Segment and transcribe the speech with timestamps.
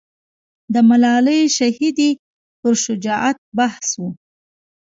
[0.73, 2.09] د ملالۍ شهیدې
[2.59, 4.01] پر شجاعت بحث و.